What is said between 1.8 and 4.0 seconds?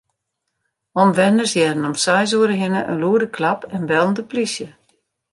om seis oere hinne in lûde klap en